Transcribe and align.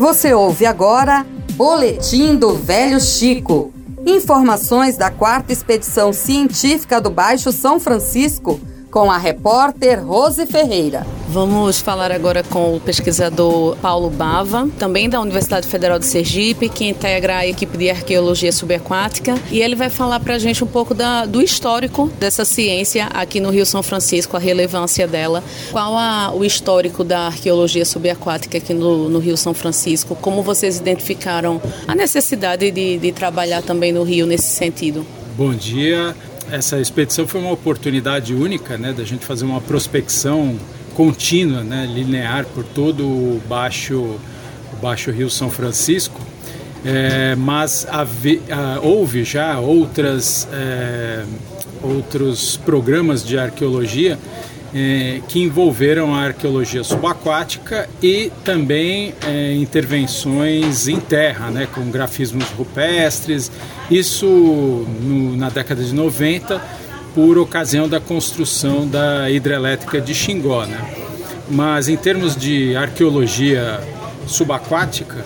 Você 0.00 0.32
ouve 0.32 0.64
agora 0.64 1.26
Boletim 1.56 2.34
do 2.34 2.54
Velho 2.54 2.98
Chico. 2.98 3.70
Informações 4.06 4.96
da 4.96 5.10
quarta 5.10 5.52
expedição 5.52 6.10
científica 6.10 6.98
do 6.98 7.10
Baixo 7.10 7.52
São 7.52 7.78
Francisco 7.78 8.58
com 8.90 9.10
a 9.10 9.16
repórter 9.18 10.04
Rose 10.04 10.44
Ferreira. 10.46 11.06
Vamos 11.28 11.80
falar 11.80 12.10
agora 12.10 12.42
com 12.42 12.74
o 12.74 12.80
pesquisador 12.80 13.76
Paulo 13.76 14.10
Bava, 14.10 14.68
também 14.78 15.08
da 15.08 15.20
Universidade 15.20 15.68
Federal 15.68 15.96
de 15.96 16.06
Sergipe, 16.06 16.68
que 16.68 16.88
integra 16.88 17.36
a 17.36 17.46
equipe 17.46 17.78
de 17.78 17.88
arqueologia 17.88 18.50
subaquática, 18.50 19.38
e 19.48 19.62
ele 19.62 19.76
vai 19.76 19.88
falar 19.88 20.18
para 20.18 20.34
a 20.34 20.38
gente 20.40 20.64
um 20.64 20.66
pouco 20.66 20.92
da, 20.92 21.24
do 21.24 21.40
histórico 21.40 22.08
dessa 22.18 22.44
ciência 22.44 23.06
aqui 23.06 23.38
no 23.38 23.50
Rio 23.50 23.64
São 23.64 23.80
Francisco, 23.80 24.36
a 24.36 24.40
relevância 24.40 25.06
dela, 25.06 25.44
qual 25.70 25.96
a, 25.96 26.32
o 26.34 26.44
histórico 26.44 27.04
da 27.04 27.26
arqueologia 27.26 27.84
subaquática 27.84 28.58
aqui 28.58 28.74
no, 28.74 29.08
no, 29.08 29.20
Rio 29.20 29.36
São 29.36 29.54
Francisco, 29.54 30.16
como 30.16 30.42
vocês 30.42 30.78
identificaram 30.78 31.62
a 31.86 31.94
necessidade 31.94 32.68
de, 32.72 32.98
de 32.98 33.12
trabalhar 33.12 33.62
também 33.62 33.92
no 33.92 34.02
Rio 34.02 34.26
nesse 34.26 34.48
sentido. 34.48 35.06
Bom 35.36 35.54
dia, 35.54 36.14
essa 36.50 36.80
expedição 36.80 37.26
foi 37.26 37.40
uma 37.40 37.52
oportunidade 37.52 38.34
única, 38.34 38.78
né, 38.78 38.92
da 38.92 39.04
gente 39.04 39.24
fazer 39.24 39.44
uma 39.44 39.60
prospecção 39.60 40.56
contínua, 40.94 41.62
né, 41.62 41.86
linear 41.86 42.44
por 42.46 42.64
todo 42.64 43.04
o 43.04 43.42
baixo, 43.48 43.96
o 44.72 44.76
baixo 44.80 45.10
Rio 45.10 45.30
São 45.30 45.50
Francisco. 45.50 46.20
É, 46.84 47.34
mas 47.36 47.84
uh, 47.84 48.80
houve 48.82 49.22
já 49.22 49.58
outras, 49.60 50.48
é, 50.50 51.24
outros 51.82 52.56
programas 52.56 53.22
de 53.22 53.38
arqueologia 53.38 54.18
é, 54.74 55.20
que 55.28 55.40
envolveram 55.40 56.14
a 56.14 56.22
arqueologia 56.22 56.84
subaquática 56.84 57.88
e 58.02 58.30
também 58.44 59.14
é, 59.26 59.54
intervenções 59.54 60.88
em 60.88 61.00
terra, 61.00 61.50
né, 61.50 61.66
com 61.72 61.90
grafismos 61.90 62.44
rupestres. 62.50 63.50
Isso 63.90 64.26
no, 64.26 65.36
na 65.36 65.48
década 65.48 65.82
de 65.82 65.94
90, 65.94 66.60
por 67.14 67.38
ocasião 67.38 67.88
da 67.88 68.00
construção 68.00 68.86
da 68.86 69.30
hidrelétrica 69.30 70.00
de 70.00 70.14
Xingó. 70.14 70.64
Né? 70.64 70.78
Mas 71.48 71.88
em 71.88 71.96
termos 71.96 72.36
de 72.36 72.76
arqueologia 72.76 73.80
subaquática, 74.26 75.24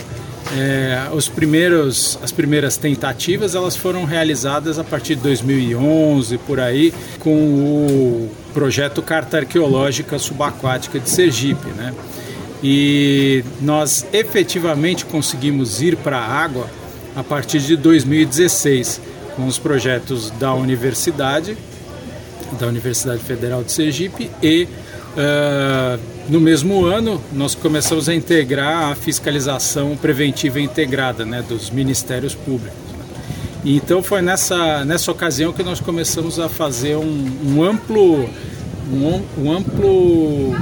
é, 0.57 1.09
os 1.13 1.29
primeiros, 1.29 2.19
as 2.23 2.31
primeiras 2.31 2.77
tentativas 2.77 3.55
elas 3.55 3.77
foram 3.77 4.05
realizadas 4.05 4.79
a 4.79 4.85
partir 4.85 5.17
de 5.17 5.23
2011 5.23 6.39
por 6.39 6.61
aí 6.61 6.93
com 7.19 7.35
o 7.35 8.31
projeto 8.55 9.03
Carta 9.03 9.39
Arqueológica 9.39 10.19
Subaquática 10.19 11.01
de 11.01 11.11
Sergipe, 11.11 11.69
né? 11.71 11.93
E 12.63 13.45
nós 13.61 14.07
efetivamente 14.13 15.05
conseguimos 15.05 15.83
ir 15.83 15.97
para 15.97 16.17
a 16.17 16.27
água 16.27 16.71
a 17.15 17.23
partir 17.23 17.59
de 17.59 17.77
2016 17.77 19.01
com 19.37 19.47
os 19.47 19.59
projetos 19.59 20.31
da 20.31 20.55
universidade, 20.55 21.59
da 22.59 22.67
Universidade 22.67 23.23
Federal 23.23 23.63
de 23.63 23.73
Sergipe 23.73 24.31
e 24.43 24.65
uh, 24.65 26.01
no 26.29 26.41
mesmo 26.41 26.85
ano 26.85 27.23
nós 27.33 27.55
começamos 27.55 28.09
a 28.09 28.15
integrar 28.15 28.93
a 28.93 28.95
fiscalização 28.95 29.97
preventiva 29.97 30.61
integrada 30.61 31.25
né, 31.25 31.45
dos 31.47 31.69
ministérios 31.71 32.35
públicos. 32.35 32.85
Então 33.65 34.03
foi 34.03 34.21
nessa, 34.21 34.85
nessa 34.85 35.11
ocasião 35.11 35.53
que 35.53 35.63
nós 35.63 35.81
começamos 35.81 36.39
a 36.39 36.49
fazer 36.49 36.97
um, 36.97 37.31
um 37.47 37.63
amplo 37.63 38.29
um, 38.93 39.23
um, 39.43 39.53
amplo 39.53 40.55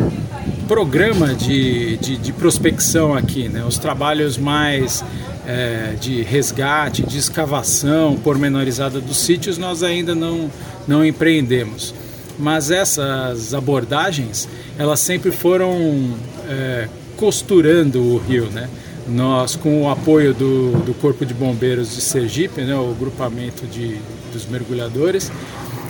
programa 0.69 1.35
de, 1.35 1.97
de, 1.99 2.17
de, 2.17 2.33
prospecção 2.33 3.15
aqui, 3.15 3.49
né? 3.49 3.65
Os 3.65 3.79
trabalhos 3.79 4.39
mais 4.39 5.05
é, 5.47 5.95
de 6.01 6.23
resgate, 6.23 7.03
de 7.03 7.19
escavação 7.19 8.17
pormenorizada 8.17 9.01
dos 9.01 9.19
sítios 9.19 9.59
nós 9.59 9.83
ainda 9.83 10.15
não, 10.15 10.51
não 10.87 11.05
empreendemos. 11.05 11.95
Mas 12.39 12.71
essas 12.71 13.53
abordagens, 13.53 14.49
elas 14.79 15.01
sempre 15.01 15.31
foram 15.31 16.15
é, 16.49 16.89
costurando 17.17 18.01
o 18.03 18.19
rio, 18.19 18.47
né? 18.47 18.69
Nós, 19.07 19.57
com 19.57 19.83
o 19.83 19.91
apoio 19.91 20.33
do, 20.33 20.73
do 20.85 20.95
Corpo 20.95 21.27
de 21.27 21.35
Bombeiros 21.35 21.95
de 21.95 22.01
Sergipe, 22.01 22.63
né, 22.63 22.75
o 22.75 22.95
grupamento 22.95 23.67
de, 23.67 23.97
dos 24.33 24.47
mergulhadores, 24.47 25.31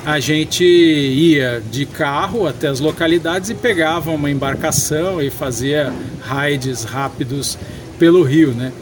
a 0.04 0.18
gente 0.18 0.64
ia 0.64 1.62
de 1.70 1.86
carro 1.86 2.46
até 2.46 2.66
as 2.66 2.80
localidades 2.80 3.50
e 3.50 3.54
pegava 3.54 4.10
uma 4.10 4.30
embarcação 4.30 5.22
e 5.22 5.30
fazia 5.30 5.92
raids 6.20 6.82
rápidos 6.82 7.56
pelo 7.98 8.22
rio, 8.22 8.52
né? 8.52 8.72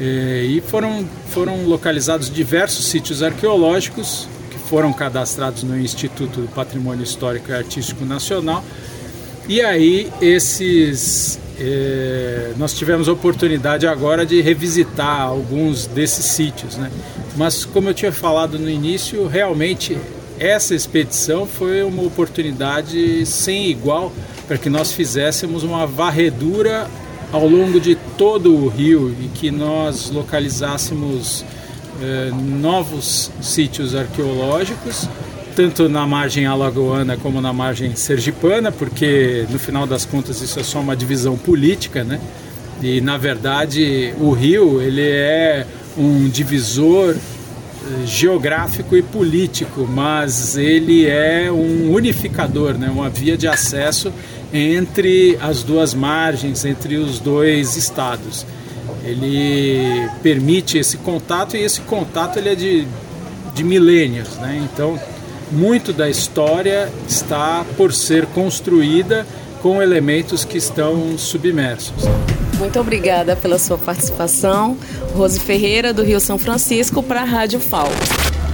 E 0.00 0.62
foram, 0.66 1.04
foram 1.30 1.64
localizados 1.64 2.30
diversos 2.30 2.86
sítios 2.86 3.22
arqueológicos 3.22 4.28
que 4.50 4.58
foram 4.58 4.92
cadastrados 4.92 5.62
no 5.62 5.78
Instituto 5.78 6.42
do 6.42 6.48
Patrimônio 6.48 7.02
Histórico 7.02 7.50
e 7.50 7.54
Artístico 7.54 8.04
Nacional. 8.04 8.62
E 9.48 9.62
aí 9.62 10.12
esses 10.20 11.40
eh, 11.58 12.52
nós 12.58 12.74
tivemos 12.74 13.08
a 13.08 13.12
oportunidade 13.12 13.86
agora 13.86 14.24
de 14.26 14.40
revisitar 14.42 15.22
alguns 15.22 15.86
desses 15.86 16.26
sítios, 16.26 16.76
né? 16.76 16.90
Mas 17.36 17.64
como 17.64 17.88
eu 17.88 17.94
tinha 17.94 18.12
falado 18.12 18.58
no 18.58 18.68
início, 18.68 19.26
realmente 19.26 19.96
essa 20.38 20.74
expedição 20.74 21.46
foi 21.46 21.82
uma 21.82 22.02
oportunidade 22.02 23.24
sem 23.26 23.68
igual 23.70 24.12
para 24.46 24.56
que 24.56 24.70
nós 24.70 24.92
fizéssemos 24.92 25.62
uma 25.62 25.86
varredura 25.86 26.88
ao 27.32 27.46
longo 27.46 27.80
de 27.80 27.94
todo 28.16 28.54
o 28.54 28.68
rio 28.68 29.14
e 29.20 29.28
que 29.28 29.50
nós 29.50 30.10
localizássemos 30.10 31.44
eh, 32.00 32.30
novos 32.32 33.30
sítios 33.42 33.94
arqueológicos, 33.94 35.08
tanto 35.54 35.88
na 35.88 36.06
margem 36.06 36.46
alagoana 36.46 37.16
como 37.16 37.40
na 37.40 37.52
margem 37.52 37.94
sergipana, 37.96 38.72
porque 38.72 39.46
no 39.50 39.58
final 39.58 39.86
das 39.86 40.04
contas 40.04 40.40
isso 40.40 40.58
é 40.58 40.62
só 40.62 40.80
uma 40.80 40.96
divisão 40.96 41.36
política, 41.36 42.04
né? 42.04 42.20
E 42.80 43.00
na 43.00 43.18
verdade 43.18 44.14
o 44.18 44.30
rio 44.30 44.80
ele 44.80 45.02
é 45.02 45.66
um 45.96 46.28
divisor 46.28 47.16
geográfico 48.04 48.96
e 48.96 49.02
político, 49.02 49.86
mas 49.86 50.56
ele 50.56 51.06
é 51.06 51.50
um 51.50 51.92
unificador, 51.92 52.74
né? 52.74 52.88
uma 52.90 53.08
via 53.08 53.36
de 53.36 53.46
acesso 53.46 54.12
entre 54.52 55.38
as 55.40 55.62
duas 55.62 55.94
margens, 55.94 56.64
entre 56.64 56.96
os 56.96 57.18
dois 57.18 57.76
estados. 57.76 58.46
Ele 59.04 60.08
permite 60.22 60.78
esse 60.78 60.96
contato 60.98 61.56
e 61.56 61.60
esse 61.60 61.80
contato 61.82 62.38
ele 62.38 62.50
é 62.50 62.54
de, 62.54 62.86
de 63.54 63.64
milênios. 63.64 64.36
Né? 64.36 64.66
Então, 64.72 64.98
muito 65.50 65.92
da 65.92 66.08
história 66.08 66.90
está 67.06 67.64
por 67.76 67.92
ser 67.92 68.26
construída 68.26 69.26
com 69.62 69.82
elementos 69.82 70.44
que 70.44 70.58
estão 70.58 71.16
submersos. 71.16 72.04
Muito 72.58 72.80
obrigada 72.80 73.36
pela 73.36 73.58
sua 73.58 73.78
participação. 73.78 74.76
Rose 75.14 75.38
Ferreira, 75.38 75.92
do 75.92 76.02
Rio 76.02 76.18
São 76.18 76.36
Francisco, 76.38 77.02
para 77.02 77.22
a 77.22 77.24
Rádio 77.24 77.60
FAO. 77.60 77.88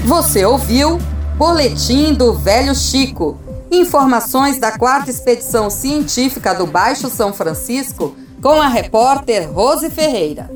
Você 0.05 0.45
ouviu 0.45 0.99
Boletim 1.37 2.13
do 2.13 2.35
Velho 2.35 2.75
Chico. 2.75 3.39
Informações 3.71 4.59
da 4.59 4.79
quarta 4.79 5.11
expedição 5.11 5.71
científica 5.71 6.55
do 6.55 6.67
Baixo 6.67 7.09
São 7.09 7.33
Francisco 7.33 8.15
com 8.43 8.61
a 8.61 8.69
repórter 8.69 9.51
Rose 9.51 9.89
Ferreira. 9.89 10.51